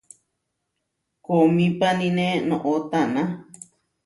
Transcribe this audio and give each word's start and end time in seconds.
Koomípanine 1.25 2.27
noʼó 2.49 2.73
taná. 2.91 3.21